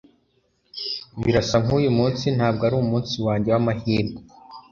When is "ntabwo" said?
2.37-2.61